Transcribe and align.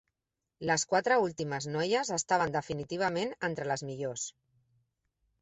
Les 0.69 0.85
quatre 0.93 1.17
últimes 1.25 1.67
noies 1.75 2.09
estaven 2.17 2.55
definitivament 2.57 3.37
entre 3.51 3.69
les 3.75 3.87
millors. 3.93 4.27